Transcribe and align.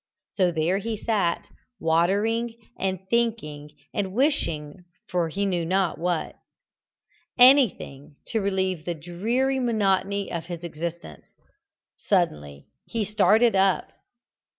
So 0.29 0.49
there 0.51 0.79
he 0.79 0.97
sat, 0.97 1.47
watering 1.79 2.55
and 2.79 2.99
thinking 3.07 3.69
and 3.93 4.13
wishing 4.15 4.83
for 5.07 5.29
he 5.29 5.45
knew 5.45 5.63
not 5.63 5.99
what 5.99 6.37
anything 7.37 8.15
to 8.29 8.41
relieve 8.41 8.85
the 8.85 8.95
dreary 8.95 9.59
monotony 9.59 10.31
of 10.31 10.45
his 10.45 10.63
existence. 10.63 11.27
Suddenly 12.09 12.65
he 12.87 13.05
started 13.05 13.55
up. 13.55 13.91